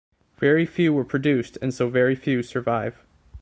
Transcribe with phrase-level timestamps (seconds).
[0.39, 3.05] Very few were produced, and so very few survive.